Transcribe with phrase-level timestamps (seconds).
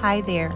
[0.00, 0.54] Hi there.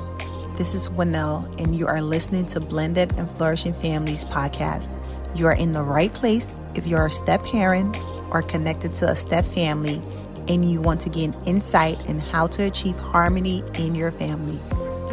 [0.56, 4.98] This is Winnell, and you are listening to Blended and Flourishing Families podcast.
[5.34, 7.96] You are in the right place if you're a step parent
[8.30, 10.02] or connected to a step family
[10.48, 14.56] and you want to gain insight in how to achieve harmony in your family,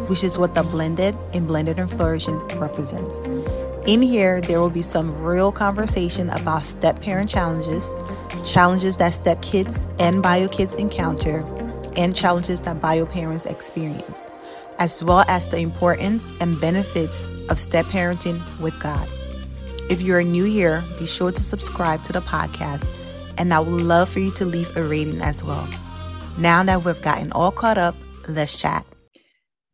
[0.08, 3.18] which is what the Blended and Blended and Flourishing represents.
[3.86, 7.94] In here, there will be some real conversation about step parent challenges,
[8.46, 11.42] challenges that step kids and bio kids encounter,
[11.98, 14.30] and challenges that bio parents experience,
[14.78, 19.06] as well as the importance and benefits of step parenting with God.
[19.90, 22.88] If you are new here, be sure to subscribe to the podcast,
[23.36, 25.68] and I would love for you to leave a rating as well.
[26.38, 27.96] Now that we've gotten all caught up,
[28.28, 28.86] let's chat.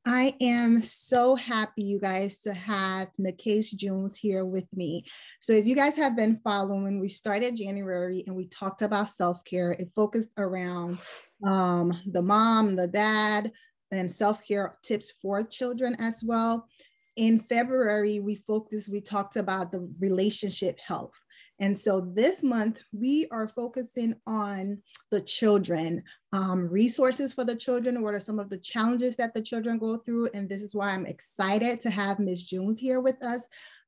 [0.06, 5.06] I am so happy, you guys, to have Nakesh Jones here with me.
[5.40, 9.42] So, if you guys have been following, we started January and we talked about self
[9.44, 9.72] care.
[9.72, 10.98] It focused around
[11.42, 13.52] um, the mom, the dad,
[13.92, 16.68] and self care tips for children as well.
[17.16, 21.14] In February, we focused, we talked about the relationship health.
[21.60, 28.02] And so this month, we are focusing on the children, um, resources for the children.
[28.02, 30.30] What are some of the challenges that the children go through?
[30.34, 32.46] And this is why I'm excited to have Ms.
[32.46, 33.42] Jones here with us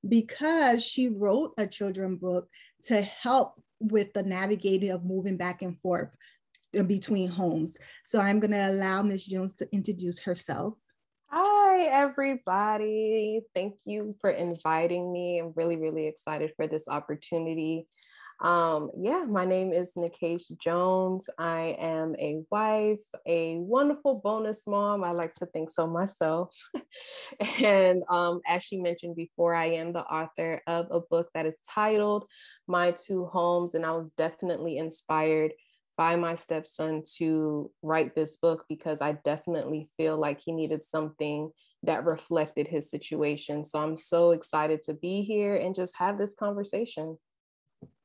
[0.08, 2.48] because she wrote a children book
[2.84, 6.14] to help with the navigating of moving back and forth
[6.86, 7.76] between homes.
[8.04, 9.26] So I'm going to allow Ms.
[9.26, 10.74] Jones to introduce herself.
[11.28, 13.40] Hi, everybody.
[13.54, 15.38] Thank you for inviting me.
[15.40, 17.88] I'm really, really excited for this opportunity.
[18.40, 21.28] Um, yeah, my name is Nakesh Jones.
[21.38, 25.02] I am a wife, a wonderful bonus mom.
[25.02, 26.54] I like to think so myself.
[27.64, 31.56] and um, as she mentioned before, I am the author of a book that is
[31.68, 32.26] titled
[32.68, 33.74] My Two Homes.
[33.74, 35.52] And I was definitely inspired
[35.96, 41.50] by my stepson to write this book because I definitely feel like he needed something
[41.82, 43.64] that reflected his situation.
[43.64, 47.18] So I'm so excited to be here and just have this conversation.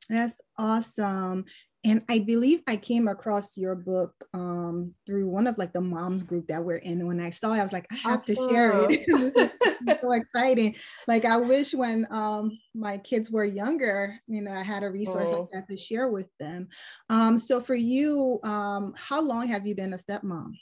[0.09, 1.46] That's awesome
[1.84, 6.22] and I believe I came across your book um, through one of like the moms
[6.22, 7.08] group that we're in.
[7.08, 8.36] When I saw it, I was like, I have awesome.
[8.36, 9.06] to share it.
[9.08, 10.75] this is so exciting.
[11.08, 15.30] Like I wish when um, my kids were younger, you know, I had a resource
[15.31, 15.41] oh.
[15.41, 16.68] like that to share with them.
[17.09, 20.53] Um, so for you, um, how long have you been a stepmom?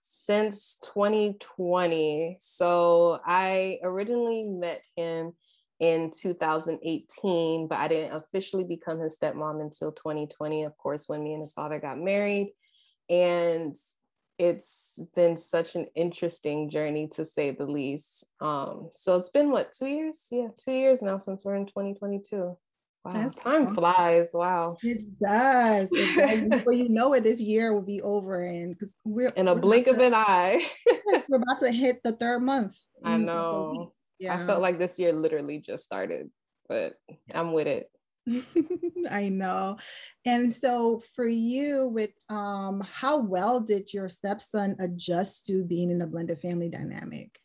[0.00, 2.36] Since 2020.
[2.40, 5.32] So I originally met him
[5.80, 11.34] in 2018, but I didn't officially become his stepmom until 2020, of course, when me
[11.34, 12.52] and his father got married.
[13.08, 13.76] And
[14.38, 18.24] it's been such an interesting journey to say the least.
[18.40, 20.28] Um, so it's been what, two years?
[20.30, 22.56] Yeah, two years now since we're in 2022.
[23.04, 23.74] Wow, That's time awesome.
[23.74, 24.30] flies.
[24.34, 24.76] Wow.
[24.82, 25.88] It does.
[25.92, 26.48] It does.
[26.58, 29.86] Before you know it, this year will be over and because we're in a blink
[29.86, 30.66] of an eye.
[31.28, 32.76] we're about to hit the third month.
[33.04, 33.92] I know.
[34.18, 34.34] Yeah.
[34.34, 36.30] I felt like this year literally just started,
[36.68, 36.94] but
[37.32, 37.90] I'm with it.
[39.10, 39.78] I know.
[40.24, 46.02] And so for you with um how well did your stepson adjust to being in
[46.02, 47.38] a blended family dynamic?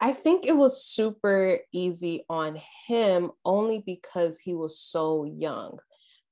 [0.00, 5.78] I think it was super easy on him only because he was so young.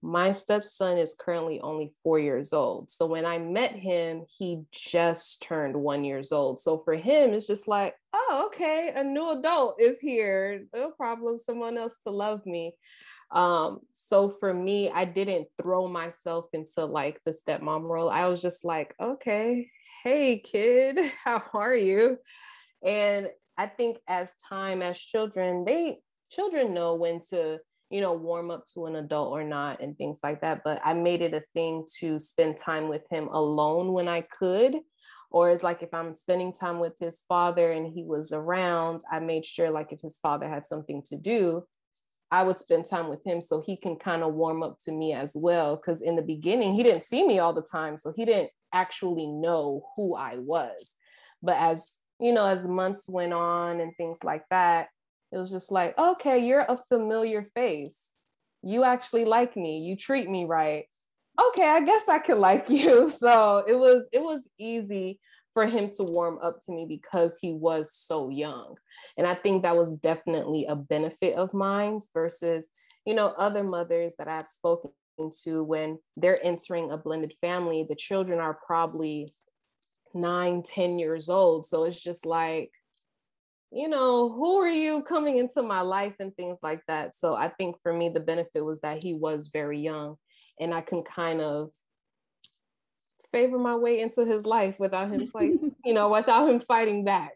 [0.05, 2.91] My stepson is currently only four years old.
[2.91, 6.61] So when I met him, he just turned one years old.
[6.61, 10.67] So for him, it's just like, oh, okay, a new adult is here.
[10.75, 12.75] No problem, someone else to love me.
[13.31, 18.11] Um, so for me, I didn't throw myself into like the stepmom role.
[18.11, 19.71] I was just like, okay,
[20.03, 22.19] hey kid, how are you?
[22.85, 26.01] And I think as time, as children, they
[26.31, 27.61] children know when to
[27.91, 30.63] you know, warm up to an adult or not and things like that.
[30.65, 34.77] But I made it a thing to spend time with him alone when I could.
[35.31, 39.19] Or it's like if I'm spending time with his father and he was around, I
[39.19, 41.65] made sure like if his father had something to do,
[42.31, 45.13] I would spend time with him so he can kind of warm up to me
[45.13, 45.77] as well.
[45.77, 47.97] Cause in the beginning, he didn't see me all the time.
[47.97, 50.93] So he didn't actually know who I was.
[51.43, 54.89] But as you know, as months went on and things like that,
[55.35, 58.13] it was just like, okay, you're a familiar face.
[58.63, 59.81] You actually like me.
[59.81, 60.85] You treat me right.
[61.49, 63.11] Okay, I guess I could like you.
[63.11, 65.19] So it was it was easy
[65.53, 68.77] for him to warm up to me because he was so young.
[69.19, 72.67] And I think that was definitely a benefit of mine versus,
[73.05, 74.91] you know, other mothers that I've spoken
[75.43, 79.33] to when they're entering a blended family, the children are probably
[80.13, 81.67] nine, ten years old.
[81.67, 82.71] So it's just like,
[83.75, 87.17] you know, who are you coming into my life and things like that.
[87.17, 90.17] So I think for me, the benefit was that he was very young
[90.61, 91.71] and I can kind of
[93.33, 95.51] favor my way into his life without him like,
[95.85, 97.35] you know, without him fighting back.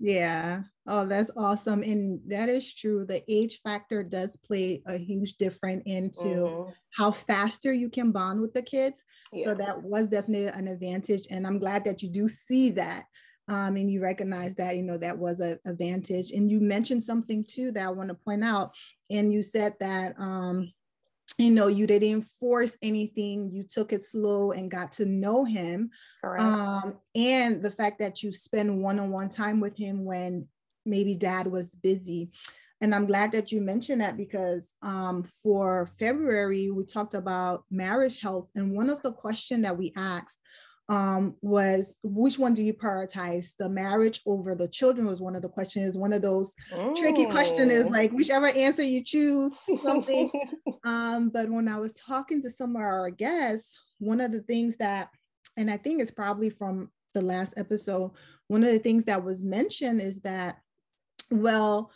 [0.00, 0.62] Yeah.
[0.86, 1.82] Oh, that's awesome.
[1.82, 3.04] And that is true.
[3.04, 6.70] The age factor does play a huge difference into mm-hmm.
[6.96, 9.02] how faster you can bond with the kids.
[9.32, 9.44] Yeah.
[9.44, 11.26] So that was definitely an advantage.
[11.30, 13.04] And I'm glad that you do see that.
[13.48, 16.32] Um, and you recognize that, you know, that was a advantage.
[16.32, 18.74] And you mentioned something too that I want to point out.
[19.10, 20.72] And you said that um,
[21.38, 25.90] you know you didn't force anything you took it slow and got to know him
[26.38, 30.46] um, and the fact that you spend one-on-one time with him when
[30.86, 32.30] maybe dad was busy
[32.80, 38.20] and i'm glad that you mentioned that because um, for february we talked about marriage
[38.20, 40.38] health and one of the questions that we asked
[40.88, 45.06] um, was which one do you prioritize the marriage over the children?
[45.06, 45.96] was one of the questions.
[45.96, 46.96] One of those mm.
[46.96, 49.52] tricky questions is like whichever answer you choose
[49.82, 50.30] something.
[50.84, 54.76] Um, but when i was talking to some of our guests one of the things
[54.76, 55.08] that
[55.56, 58.10] and i think it's probably from the last episode
[58.48, 60.58] one of the things that was mentioned is that
[61.30, 61.90] well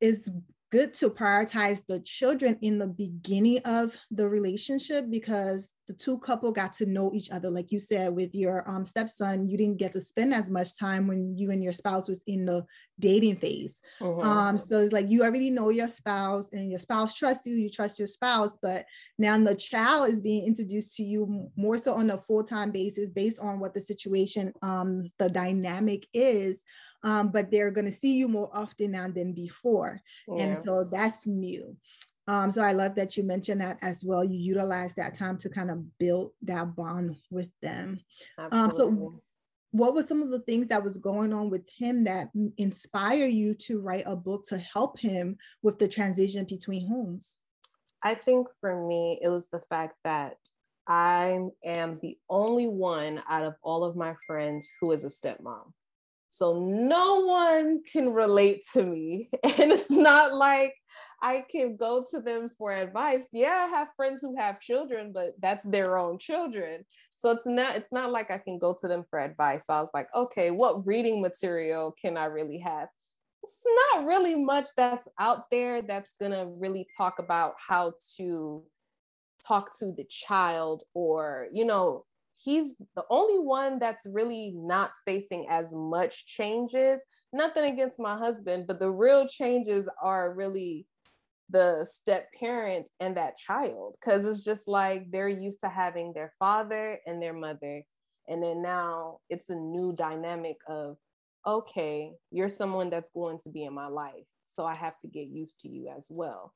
[0.00, 0.28] it's
[0.70, 6.52] good to prioritize the children in the beginning of the relationship because the two couple
[6.52, 9.92] got to know each other like you said with your um, stepson you didn't get
[9.92, 12.64] to spend as much time when you and your spouse was in the
[13.00, 14.20] dating phase mm-hmm.
[14.20, 17.70] um, so it's like you already know your spouse and your spouse trusts you you
[17.70, 18.84] trust your spouse but
[19.18, 23.40] now the child is being introduced to you more so on a full-time basis based
[23.40, 26.62] on what the situation um, the dynamic is
[27.04, 30.42] um, but they're going to see you more often now than before yeah.
[30.42, 31.74] and so that's new
[32.28, 34.22] um, so I love that you mentioned that as well.
[34.22, 38.00] You utilize that time to kind of build that bond with them.
[38.52, 39.20] Um, so
[39.70, 42.28] what were some of the things that was going on with him that
[42.58, 47.36] inspire you to write a book to help him with the transition between homes?
[48.02, 50.36] I think for me, it was the fact that
[50.86, 55.72] I am the only one out of all of my friends who is a stepmom.
[56.30, 59.30] So no one can relate to me.
[59.44, 60.74] And it's not like
[61.20, 63.24] I can go to them for advice.
[63.32, 66.84] Yeah, I have friends who have children, but that's their own children.
[67.16, 69.66] So it's not it's not like I can go to them for advice.
[69.66, 72.88] So I was like, okay, what reading material can I really have?
[73.42, 73.62] It's
[73.94, 78.62] not really much that's out there that's going to really talk about how to
[79.46, 82.04] talk to the child or, you know,
[82.36, 87.02] he's the only one that's really not facing as much changes.
[87.32, 90.86] Nothing against my husband, but the real changes are really
[91.50, 96.32] the step parent and that child because it's just like they're used to having their
[96.38, 97.82] father and their mother
[98.28, 100.96] and then now it's a new dynamic of
[101.46, 105.28] okay you're someone that's going to be in my life so i have to get
[105.28, 106.52] used to you as well.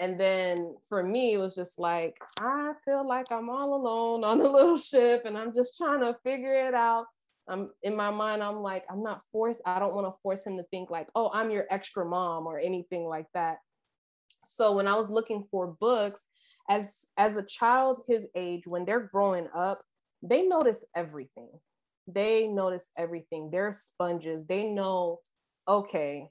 [0.00, 4.40] And then for me it was just like i feel like i'm all alone on
[4.40, 7.06] a little ship and i'm just trying to figure it out.
[7.48, 10.58] I'm in my mind i'm like i'm not forced i don't want to force him
[10.58, 13.56] to think like oh i'm your extra mom or anything like that
[14.48, 16.22] so when I was looking for books,
[16.70, 19.82] as as a child his age, when they're growing up,
[20.22, 21.50] they notice everything.
[22.06, 23.50] They notice everything.
[23.50, 24.46] They're sponges.
[24.46, 25.20] They know,
[25.68, 26.30] okay,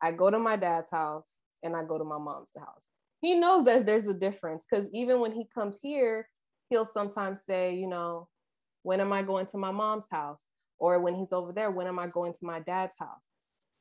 [0.00, 1.28] I go to my dad's house
[1.62, 2.88] and I go to my mom's house.
[3.20, 6.28] He knows that there's a difference because even when he comes here,
[6.70, 8.28] he'll sometimes say, you know,
[8.82, 10.40] when am I going to my mom's house?
[10.80, 13.28] Or when he's over there, when am I going to my dad's house?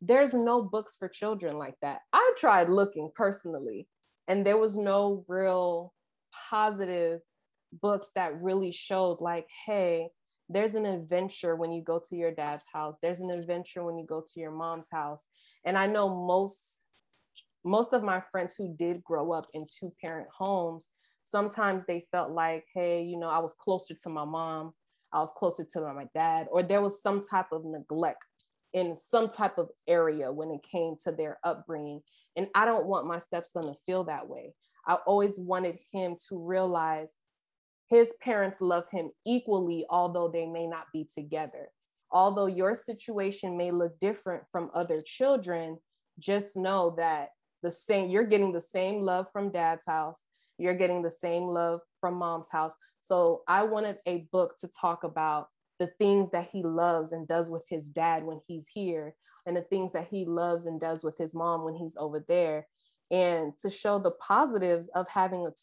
[0.02, 2.02] There's no books for children like that.
[2.12, 3.88] I tried looking personally,
[4.28, 5.94] and there was no real
[6.50, 7.22] positive
[7.82, 10.10] books that really showed, like, hey,
[10.50, 14.06] there's an adventure when you go to your dad's house, there's an adventure when you
[14.06, 15.24] go to your mom's house.
[15.66, 16.82] And I know most
[17.64, 20.88] most of my friends who did grow up in two parent homes
[21.24, 24.74] sometimes they felt like hey you know i was closer to my mom
[25.14, 28.26] i was closer to my dad or there was some type of neglect
[28.74, 32.02] in some type of area when it came to their upbringing.
[32.36, 34.54] And I don't want my stepson to feel that way.
[34.88, 37.14] I always wanted him to realize
[37.90, 41.70] his parents love him equally, although they may not be together.
[42.12, 45.78] Although your situation may look different from other children,
[46.20, 47.30] just know that
[47.64, 50.20] the same you're getting the same love from dad's house
[50.58, 55.04] you're getting the same love from mom's house so i wanted a book to talk
[55.04, 55.48] about
[55.82, 59.16] the things that he loves and does with his dad when he's here
[59.48, 62.68] and the things that he loves and does with his mom when he's over there.
[63.10, 65.56] And to show the positives of having a t-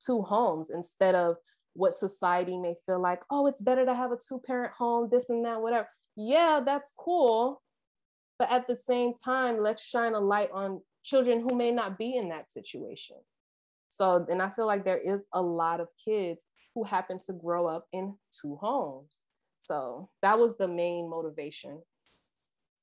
[0.00, 1.34] two homes instead of
[1.72, 5.30] what society may feel like oh it's better to have a two parent home this
[5.30, 5.88] and that whatever.
[6.16, 7.60] Yeah that's cool.
[8.38, 12.14] But at the same time let's shine a light on children who may not be
[12.14, 13.16] in that situation.
[13.88, 16.46] So, and I feel like there is a lot of kids
[16.76, 19.10] who happen to grow up in two homes.
[19.66, 21.82] So that was the main motivation.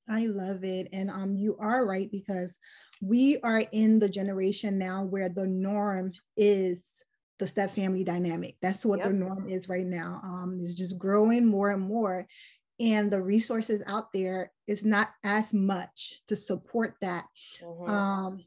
[0.08, 0.88] I love it.
[0.92, 2.58] And um, you are right because
[3.00, 7.02] we are in the generation now where the norm is
[7.38, 8.56] the step family dynamic.
[8.60, 9.08] That's what yep.
[9.08, 10.20] the norm is right now.
[10.22, 12.26] Um, is just growing more and more.
[12.78, 17.24] And the resources out there is not as much to support that.
[17.62, 17.90] Mm-hmm.
[17.90, 18.44] Um,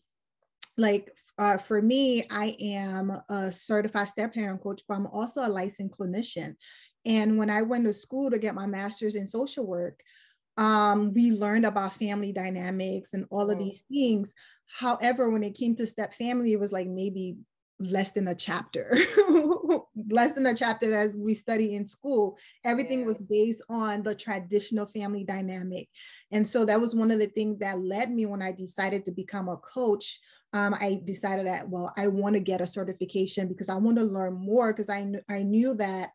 [0.77, 5.50] like uh, for me, I am a certified step parent coach, but I'm also a
[5.50, 6.56] licensed clinician.
[7.08, 10.02] And when I went to school to get my master's in social work,
[10.58, 13.62] um, we learned about family dynamics and all of mm.
[13.62, 14.34] these things.
[14.66, 17.38] However, when it came to step family, it was like maybe
[17.80, 18.98] less than a chapter,
[20.10, 22.38] less than a chapter as we study in school.
[22.66, 23.06] Everything yeah.
[23.06, 25.88] was based on the traditional family dynamic.
[26.32, 29.12] And so that was one of the things that led me when I decided to
[29.12, 30.20] become a coach.
[30.54, 34.04] Um, I decided that, well, I want to get a certification because I want to
[34.04, 36.10] learn more because I, kn- I knew that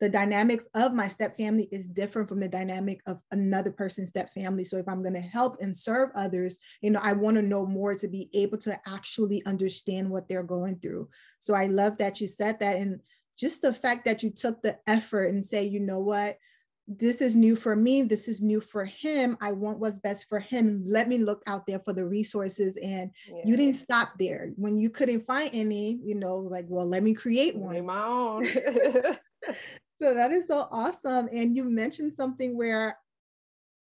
[0.00, 4.32] the dynamics of my step family is different from the dynamic of another person's step
[4.32, 4.64] family.
[4.64, 7.66] So if I'm going to help and serve others, you know, I want to know
[7.66, 11.08] more to be able to actually understand what they're going through.
[11.40, 12.76] So I love that you said that.
[12.76, 13.00] And
[13.36, 16.38] just the fact that you took the effort and say, you know what,
[16.86, 18.02] this is new for me.
[18.02, 19.36] This is new for him.
[19.40, 20.84] I want what's best for him.
[20.86, 22.76] Let me look out there for the resources.
[22.76, 23.42] And yeah.
[23.44, 24.52] you didn't stop there.
[24.56, 27.84] When you couldn't find any, you know, like, well, let me create one.
[27.84, 28.48] My own.
[30.00, 31.28] So that is so awesome.
[31.32, 32.98] And you mentioned something where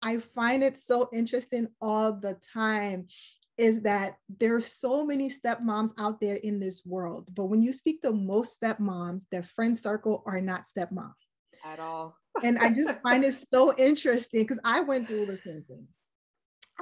[0.03, 3.07] I find it so interesting all the time
[3.57, 7.29] is that there's so many stepmoms out there in this world.
[7.35, 11.13] But when you speak to most stepmoms, their friend circle are not stepmom
[11.65, 12.17] at all.
[12.43, 15.87] and I just find it so interesting because I went through the same thing.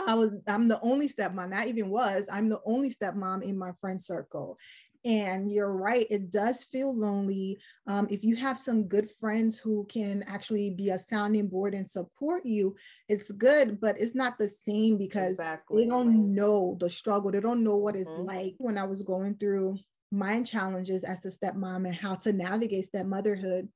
[0.07, 3.73] I was I'm the only stepmom, not even was, I'm the only stepmom in my
[3.81, 4.59] friend circle.
[5.05, 7.59] And you're right, it does feel lonely.
[7.87, 11.89] Um, if you have some good friends who can actually be a sounding board and
[11.89, 12.77] support you,
[13.09, 15.83] it's good, but it's not the same because exactly.
[15.83, 17.31] they don't know the struggle.
[17.31, 18.03] They don't know what mm-hmm.
[18.03, 18.55] it's like.
[18.59, 19.79] When I was going through
[20.13, 23.69] my challenges as a stepmom and how to navigate step motherhood,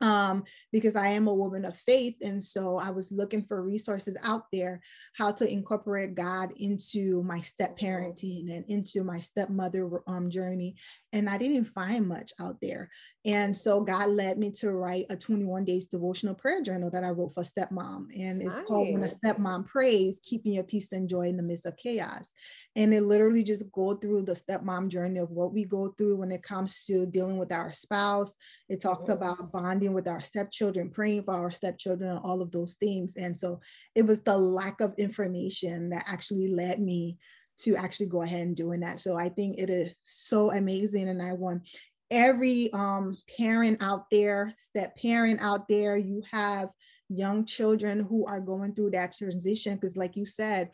[0.00, 2.16] um, because I am a woman of faith.
[2.22, 4.80] And so I was looking for resources out there,
[5.14, 7.86] how to incorporate God into my step mm-hmm.
[7.86, 10.76] parenting and into my stepmother um, journey.
[11.16, 12.90] And I didn't find much out there.
[13.24, 17.08] And so God led me to write a 21 days devotional prayer journal that I
[17.08, 18.08] wrote for stepmom.
[18.14, 18.66] And it's nice.
[18.66, 22.34] called When a Stepmom Prays, Keeping Your Peace and Joy in the Midst of Chaos.
[22.76, 26.30] And it literally just go through the stepmom journey of what we go through when
[26.30, 28.34] it comes to dealing with our spouse.
[28.68, 29.14] It talks oh.
[29.14, 33.16] about bonding with our stepchildren, praying for our stepchildren, and all of those things.
[33.16, 33.60] And so
[33.94, 37.16] it was the lack of information that actually led me
[37.60, 39.00] to actually go ahead and doing that.
[39.00, 41.08] So I think it is so amazing.
[41.08, 41.68] And I want
[42.10, 46.70] every um, parent out there, step parent out there, you have
[47.08, 49.74] young children who are going through that transition.
[49.74, 50.70] Because, like you said,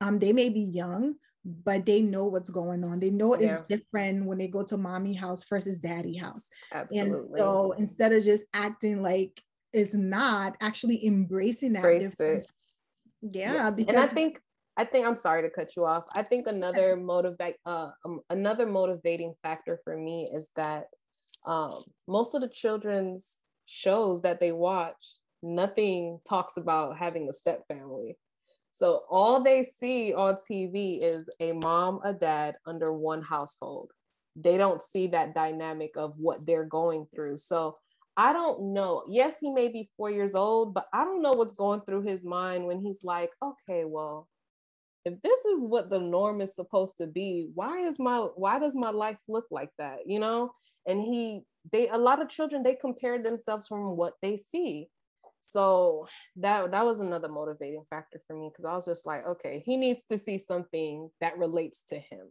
[0.00, 1.14] um, they may be young,
[1.44, 3.00] but they know what's going on.
[3.00, 3.54] They know yeah.
[3.54, 6.48] it's different when they go to mommy house versus daddy house.
[6.72, 7.06] Absolutely.
[7.06, 9.40] And so instead of just acting like
[9.72, 12.46] it's not, actually embracing that Embrace difference.
[12.46, 13.36] It.
[13.36, 13.70] Yeah, yeah.
[13.70, 14.40] Because and I think
[14.76, 16.04] I think I'm sorry to cut you off.
[16.14, 20.86] I think another motivate uh um, another motivating factor for me is that
[21.46, 24.96] um, most of the children's shows that they watch,
[25.42, 28.16] nothing talks about having a step family.
[28.72, 33.90] So all they see on TV is a mom, a dad under one household.
[34.34, 37.38] They don't see that dynamic of what they're going through.
[37.38, 37.78] So
[38.18, 39.04] I don't know.
[39.08, 42.22] Yes, he may be four years old, but I don't know what's going through his
[42.22, 44.28] mind when he's like, okay, well,
[45.06, 48.74] if this is what the norm is supposed to be, why is my why does
[48.74, 50.00] my life look like that?
[50.04, 50.52] You know?
[50.84, 54.88] And he they a lot of children they compare themselves from what they see.
[55.40, 59.62] So that that was another motivating factor for me because I was just like, okay,
[59.64, 62.26] he needs to see something that relates to him.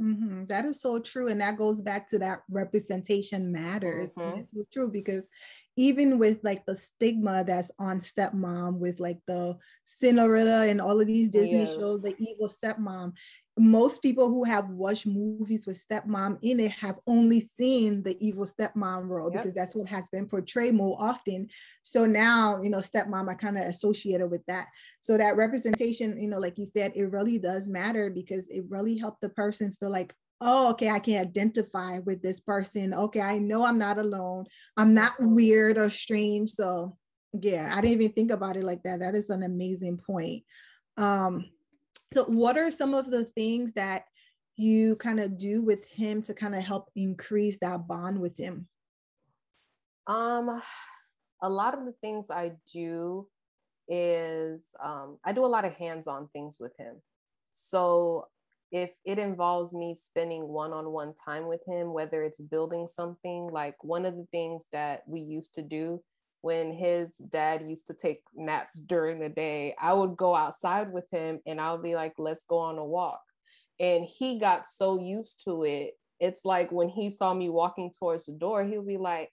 [0.00, 0.44] Mm-hmm.
[0.46, 1.28] That is so true.
[1.28, 4.12] And that goes back to that representation matters.
[4.14, 4.40] Mm-hmm.
[4.40, 5.28] It's so true because
[5.76, 11.06] even with like the stigma that's on stepmom, with like the Cinderella and all of
[11.06, 11.74] these Disney yes.
[11.74, 13.12] shows, the evil stepmom,
[13.56, 18.46] most people who have watched movies with stepmom in it have only seen the evil
[18.46, 19.42] stepmom role yep.
[19.42, 21.48] because that's what has been portrayed more often.
[21.82, 24.66] So now, you know, stepmom are kind of associated with that.
[25.02, 28.98] So that representation, you know, like you said, it really does matter because it really
[28.98, 32.92] helped the person feel like, oh, okay, I can identify with this person.
[32.92, 34.46] Okay, I know I'm not alone.
[34.76, 36.50] I'm not weird or strange.
[36.50, 36.96] So
[37.40, 38.98] yeah, I didn't even think about it like that.
[38.98, 40.42] That is an amazing point.
[40.96, 41.46] Um,
[42.12, 44.04] so, what are some of the things that
[44.56, 48.68] you kind of do with him to kind of help increase that bond with him?
[50.06, 50.62] Um,
[51.42, 53.26] a lot of the things I do
[53.88, 56.96] is um, I do a lot of hands-on things with him.
[57.52, 58.28] So
[58.70, 64.04] if it involves me spending one-on-one time with him, whether it's building something, like one
[64.04, 66.02] of the things that we used to do
[66.44, 71.06] when his dad used to take naps during the day, I would go outside with
[71.10, 73.22] him and I would be like, let's go on a walk.
[73.80, 75.92] And he got so used to it.
[76.20, 79.30] It's like when he saw me walking towards the door, he would be like,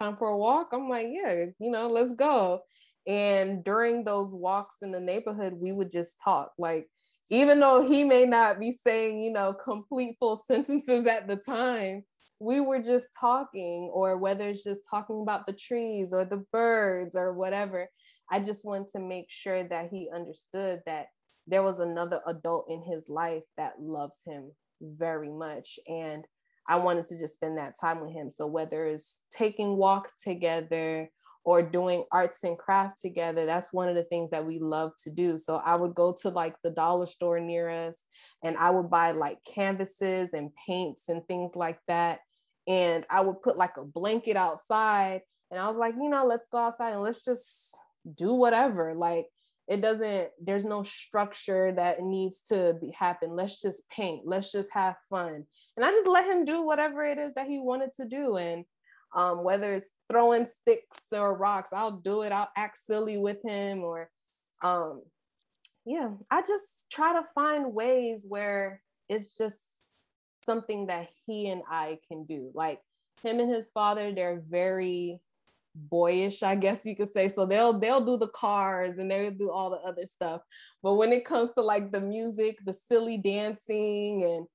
[0.00, 0.70] time for a walk?
[0.72, 2.62] I'm like, yeah, you know, let's go.
[3.06, 6.50] And during those walks in the neighborhood, we would just talk.
[6.58, 6.88] Like,
[7.30, 12.02] even though he may not be saying, you know, complete full sentences at the time,
[12.40, 17.14] we were just talking, or whether it's just talking about the trees or the birds
[17.14, 17.88] or whatever.
[18.32, 21.06] I just wanted to make sure that he understood that
[21.46, 25.78] there was another adult in his life that loves him very much.
[25.86, 26.24] And
[26.66, 28.30] I wanted to just spend that time with him.
[28.30, 31.10] So whether it's taking walks together
[31.44, 35.10] or doing arts and crafts together, that's one of the things that we love to
[35.10, 35.36] do.
[35.36, 38.04] So I would go to like the dollar store near us
[38.44, 42.20] and I would buy like canvases and paints and things like that
[42.70, 45.22] and I would put like a blanket outside.
[45.50, 47.76] And I was like, you know, let's go outside and let's just
[48.14, 48.94] do whatever.
[48.94, 49.26] Like
[49.66, 53.34] it doesn't, there's no structure that needs to be happen.
[53.34, 54.22] Let's just paint.
[54.24, 55.46] Let's just have fun.
[55.76, 58.36] And I just let him do whatever it is that he wanted to do.
[58.36, 58.64] And
[59.16, 62.30] um, whether it's throwing sticks or rocks, I'll do it.
[62.30, 64.08] I'll act silly with him or
[64.62, 65.02] um,
[65.84, 69.56] yeah, I just try to find ways where it's just
[70.44, 72.50] something that he and I can do.
[72.54, 72.80] Like
[73.22, 75.20] him and his father, they're very
[75.74, 77.28] boyish, I guess you could say.
[77.28, 80.42] So they'll they'll do the cars and they'll do all the other stuff.
[80.82, 84.46] But when it comes to like the music, the silly dancing and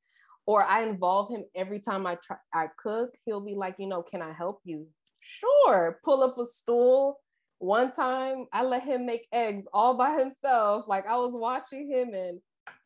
[0.48, 4.04] or I involve him every time I try I cook, he'll be like, you know,
[4.04, 4.88] can I help you?
[5.20, 6.00] Sure.
[6.04, 7.20] Pull up a stool.
[7.60, 10.86] One time I let him make eggs all by himself.
[10.88, 12.40] Like I was watching him and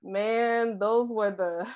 [0.04, 1.68] man, those were the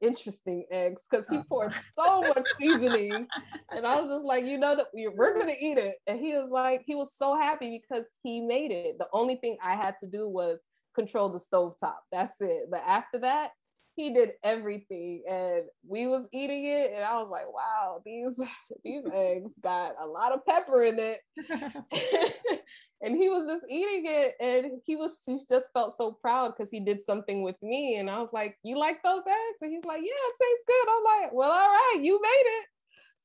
[0.00, 1.44] interesting eggs because he uh-huh.
[1.48, 3.26] poured so much seasoning.
[3.70, 5.96] And I was just like, you know, that we're going to eat it.
[6.06, 8.98] And he was like, he was so happy because he made it.
[8.98, 10.58] The only thing I had to do was
[10.94, 12.02] control the stove top.
[12.12, 12.64] That's it.
[12.70, 13.50] But after that,
[13.98, 18.38] he did everything and we was eating it and I was like, wow, these
[18.84, 21.18] these eggs got a lot of pepper in it.
[23.02, 26.70] and he was just eating it and he was he just felt so proud because
[26.70, 29.84] he did something with me and I was like, "You like those eggs?" And he's
[29.84, 32.66] like, "Yeah, it tastes good." I'm like, "Well, all right, you made it."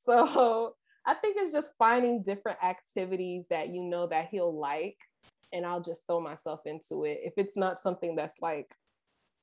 [0.05, 4.97] So, I think it's just finding different activities that you know that he'll like
[5.51, 7.19] and I'll just throw myself into it.
[7.23, 8.73] If it's not something that's like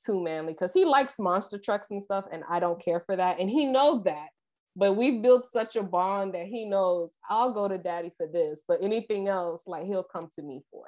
[0.05, 3.39] too manly because he likes monster trucks and stuff, and I don't care for that.
[3.39, 4.29] And he knows that.
[4.77, 8.63] But we've built such a bond that he knows I'll go to daddy for this,
[8.67, 10.85] but anything else, like he'll come to me for.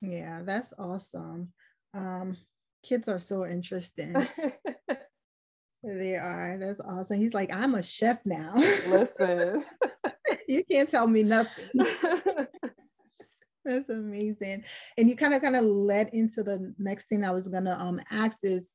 [0.00, 1.52] Yeah, that's awesome.
[1.94, 2.36] Um,
[2.82, 4.14] kids are so interesting.
[5.84, 6.56] they are.
[6.58, 7.18] That's awesome.
[7.18, 8.52] He's like, I'm a chef now.
[8.54, 9.62] Listen,
[10.48, 11.68] you can't tell me nothing.
[13.64, 14.64] That's amazing.
[14.98, 18.00] And you kind of kind of led into the next thing I was gonna um
[18.10, 18.74] ask is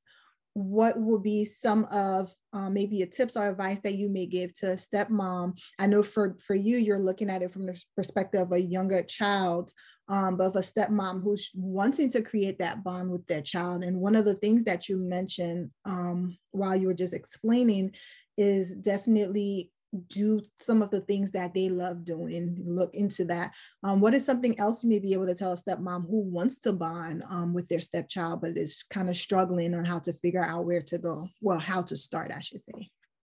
[0.54, 4.52] what would be some of uh, maybe a tips or advice that you may give
[4.56, 8.42] to a stepmom i know for for you you're looking at it from the perspective
[8.42, 9.72] of a younger child
[10.10, 13.96] um, but of a stepmom who's wanting to create that bond with their child and
[13.96, 17.94] one of the things that you mentioned um, while you were just explaining
[18.36, 19.70] is definitely
[20.10, 23.54] do some of the things that they love doing look into that.
[23.84, 26.58] Um, what is something else you may be able to tell a stepmom who wants
[26.60, 30.44] to bond um, with their stepchild, but is kind of struggling on how to figure
[30.44, 31.28] out where to go?
[31.42, 32.90] Well, how to start, I should say.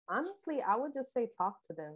[0.09, 1.93] Honestly, I would just say talk to them.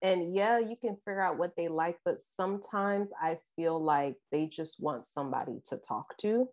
[0.00, 4.46] And yeah, you can figure out what they like, but sometimes I feel like they
[4.46, 6.48] just want somebody to talk to.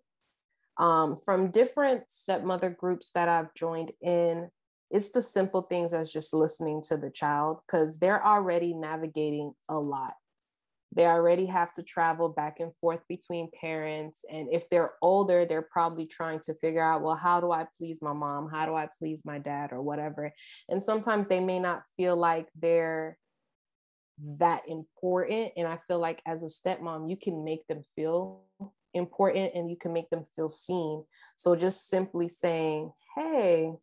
[0.77, 4.49] Um, from different stepmother groups that I've joined in,
[4.91, 9.77] it's the simple things as just listening to the child because they're already navigating a
[9.77, 10.13] lot.
[10.95, 14.23] They already have to travel back and forth between parents.
[14.31, 18.01] And if they're older, they're probably trying to figure out, well, how do I please
[18.01, 18.49] my mom?
[18.49, 20.31] How do I please my dad or whatever?
[20.69, 23.17] And sometimes they may not feel like they're
[24.39, 25.51] that important.
[25.57, 28.43] And I feel like as a stepmom, you can make them feel
[28.93, 31.03] important and you can make them feel seen.
[31.35, 33.73] So just simply saying, hey,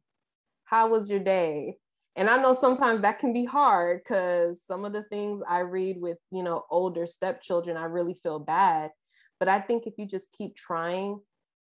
[0.73, 1.77] how was your day?
[2.17, 5.99] And I know sometimes that can be hard because some of the things I read
[6.01, 8.91] with, you know, older stepchildren, I really feel bad.
[9.39, 11.21] But I think if you just keep trying,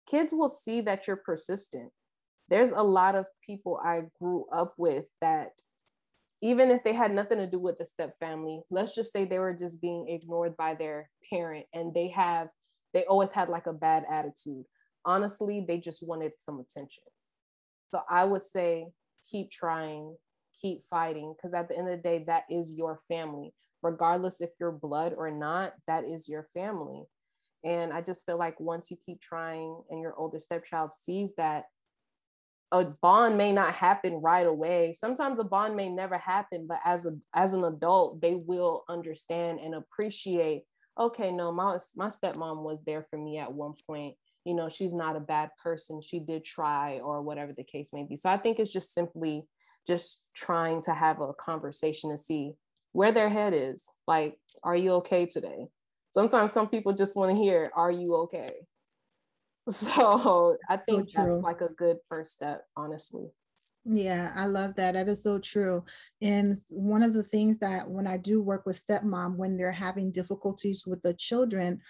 [0.08, 1.90] kids will see that you're persistent.
[2.50, 5.50] there's a lot of people I grew up with that
[6.42, 9.40] even if they had nothing to do with the step family, let's just say they
[9.40, 12.48] were just being ignored by their parent and they have
[12.94, 14.64] they always had like a bad attitude.
[15.04, 17.04] Honestly, they just wanted some attention.
[17.90, 18.88] So I would say
[19.30, 20.16] keep trying,
[20.60, 23.52] keep fighting because at the end of the day that is your family.
[23.82, 27.04] Regardless if you're blood or not, that is your family.
[27.64, 31.64] And I just feel like once you keep trying and your older stepchild sees that
[32.70, 37.06] a bond may not happen right away sometimes a bond may never happen but as
[37.06, 40.64] a as an adult they will understand and appreciate
[40.98, 44.14] okay no my my stepmom was there for me at one point
[44.48, 48.02] you know she's not a bad person she did try or whatever the case may
[48.02, 49.44] be so i think it's just simply
[49.87, 52.52] just trying to have a conversation to see
[52.92, 55.66] where their head is like are you okay today
[56.11, 58.50] sometimes some people just want to hear are you okay
[59.70, 63.26] So I think so that's like a good first step, honestly.
[63.84, 64.94] Yeah, I love that.
[64.94, 65.84] That is so true.
[66.20, 70.11] And one of the things that when I do work with stepmom, when they're having
[70.11, 71.80] difficulties with the children,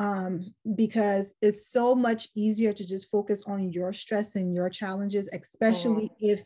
[0.00, 5.28] um, because it's so much easier to just focus on your stress and your challenges,
[5.30, 6.16] especially mm.
[6.20, 6.40] if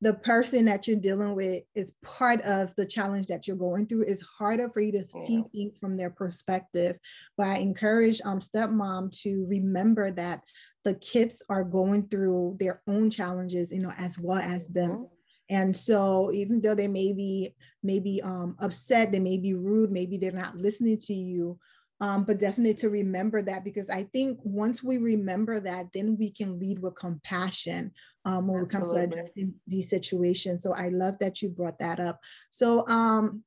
[0.00, 4.02] the person that you're dealing with is part of the challenge that you're going through
[4.02, 5.24] it's harder for you to yeah.
[5.24, 6.98] see things from their perspective
[7.38, 10.42] but i encourage um stepmom to remember that
[10.84, 15.04] the kids are going through their own challenges you know as well as them mm-hmm.
[15.48, 20.18] and so even though they may be maybe um, upset they may be rude maybe
[20.18, 21.58] they're not listening to you
[22.00, 26.30] um, but definitely to remember that because I think once we remember that, then we
[26.30, 27.92] can lead with compassion
[28.24, 28.64] um, when Absolutely.
[28.64, 30.62] we come to addressing these situations.
[30.62, 32.20] So I love that you brought that up.
[32.50, 33.42] So um,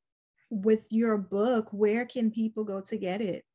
[0.49, 3.45] with your book, where can people go to get it?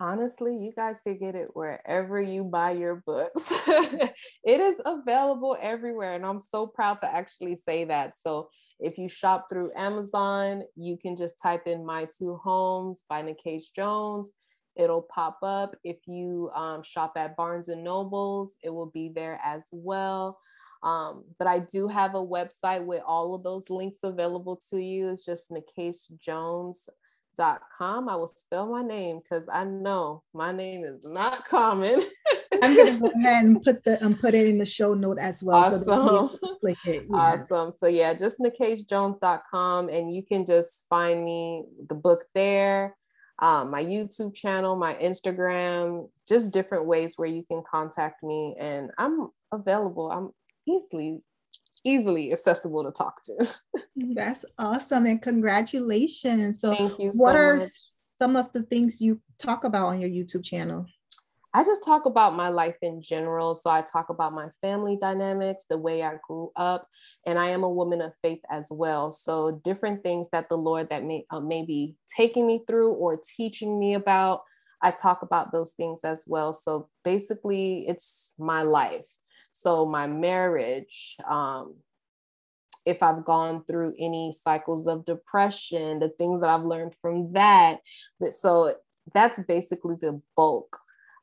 [0.00, 3.52] Honestly, you guys can get it wherever you buy your books.
[3.68, 8.14] it is available everywhere, and I'm so proud to actually say that.
[8.16, 8.48] So
[8.80, 13.72] if you shop through Amazon, you can just type in My Two Homes by Nikase
[13.74, 14.32] Jones.
[14.76, 15.76] It'll pop up.
[15.84, 20.38] If you um, shop at Barnes and Nobles, it will be there as well.
[20.82, 25.08] Um, but I do have a website with all of those links available to you.
[25.08, 25.50] It's just
[27.38, 28.08] nikasejones.com.
[28.08, 32.02] I will spell my name because I know my name is not common.
[32.62, 35.42] I'm gonna go ahead and put the um put it in the show note as
[35.42, 35.56] well.
[35.56, 35.84] Awesome.
[35.84, 37.06] So click it.
[37.10, 37.16] Yeah.
[37.16, 37.72] Awesome.
[37.72, 42.96] So yeah, just nikasejones.com and you can just find me the book there.
[43.40, 48.54] Um, my YouTube channel, my Instagram, just different ways where you can contact me.
[48.58, 50.10] And I'm available.
[50.10, 50.30] I'm
[50.68, 51.20] easily,
[51.84, 53.48] easily accessible to talk to.
[53.96, 55.06] That's awesome.
[55.06, 56.60] And congratulations.
[56.60, 57.66] So Thank you what so are much.
[58.20, 60.86] some of the things you talk about on your YouTube channel?
[61.56, 63.54] I just talk about my life in general.
[63.54, 66.88] So I talk about my family dynamics, the way I grew up,
[67.26, 69.12] and I am a woman of faith as well.
[69.12, 73.20] So different things that the Lord that may uh, may be taking me through or
[73.36, 74.42] teaching me about,
[74.82, 76.52] I talk about those things as well.
[76.52, 79.06] So basically, it's my life.
[79.54, 81.76] So my marriage, um,
[82.84, 87.78] if I've gone through any cycles of depression, the things that I've learned from that.
[88.20, 88.74] that so
[89.14, 90.78] that's basically the bulk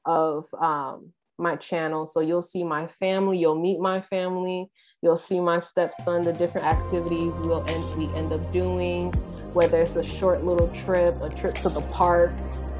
[0.05, 2.05] of um, my channel.
[2.05, 6.67] So you'll see my family, you'll meet my family, you'll see my stepson, the different
[6.67, 9.11] activities we'll end, we end up doing,
[9.53, 12.31] whether it's a short little trip, a trip to the park,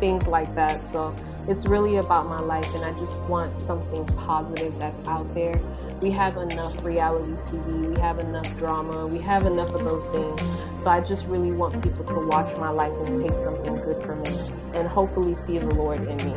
[0.01, 0.83] things like that.
[0.83, 1.15] So
[1.47, 5.53] it's really about my life, and I just want something positive that's out there.
[6.01, 10.41] We have enough reality TV, we have enough drama, we have enough of those things.
[10.83, 14.21] So I just really want people to watch my life and take something good from
[14.21, 16.35] it, and hopefully see the Lord in me.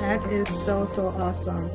[0.00, 1.70] That is so, so awesome.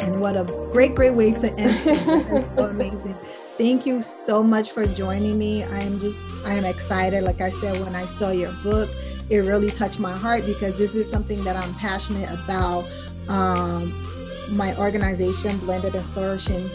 [0.00, 2.44] And what a great, great way to end.
[2.56, 3.16] so amazing.
[3.56, 5.62] Thank you so much for joining me.
[5.62, 7.22] I am just, I am excited.
[7.22, 8.90] Like I said, when I saw your book,
[9.30, 12.84] it really touched my heart because this is something that I'm passionate about.
[13.28, 13.92] Um,
[14.50, 16.68] my organization, Blended and Flourishing,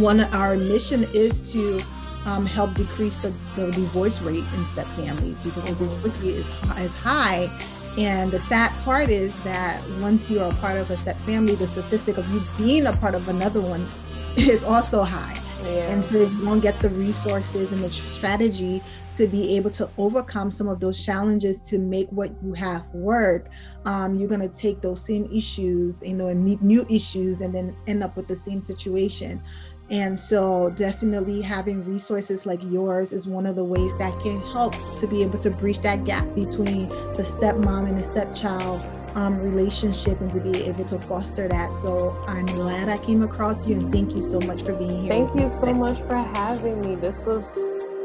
[0.00, 1.80] one of our mission is to
[2.24, 6.46] um, help decrease the, the divorce rate in step families because the divorce rate is,
[6.78, 7.50] is high
[7.98, 11.54] and the sad part is that once you are a part of a step family,
[11.54, 13.86] the statistic of you being a part of another one
[14.36, 15.40] is also high.
[15.62, 15.90] Yeah.
[15.90, 18.82] And so you don't get the resources and the strategy
[19.16, 23.48] to be able to overcome some of those challenges to make what you have work,
[23.86, 27.54] um, you're going to take those same issues, you know, and meet new issues and
[27.54, 29.42] then end up with the same situation.
[29.88, 34.74] And so, definitely having resources like yours is one of the ways that can help
[34.96, 38.82] to be able to bridge that gap between the stepmom and the stepchild
[39.16, 41.74] um, relationship and to be able to foster that.
[41.74, 45.10] So, I'm glad I came across you and thank you so much for being here.
[45.10, 46.94] Thank you so much for having me.
[46.94, 47.56] This was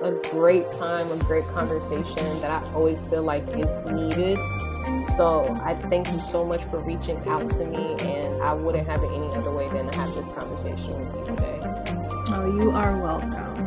[0.02, 4.38] a great time, a great conversation that I always feel like is needed.
[5.16, 9.04] So I thank you so much for reaching out to me, and I wouldn't have
[9.04, 11.60] it any other way than to have this conversation with you today.
[12.34, 13.61] Oh, you are welcome.